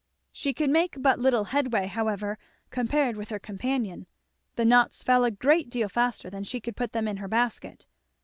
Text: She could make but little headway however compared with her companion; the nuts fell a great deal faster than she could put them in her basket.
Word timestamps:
She 0.31 0.51
could 0.51 0.71
make 0.71 0.95
but 0.99 1.19
little 1.19 1.43
headway 1.53 1.85
however 1.85 2.39
compared 2.71 3.15
with 3.15 3.29
her 3.29 3.37
companion; 3.37 4.07
the 4.55 4.65
nuts 4.65 5.03
fell 5.03 5.23
a 5.23 5.29
great 5.29 5.69
deal 5.69 5.89
faster 5.89 6.27
than 6.27 6.43
she 6.43 6.59
could 6.59 6.75
put 6.75 6.91
them 6.91 7.07
in 7.07 7.17
her 7.17 7.27
basket. 7.27 7.85